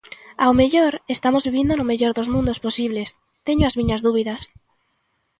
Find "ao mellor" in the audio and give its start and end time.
0.43-0.93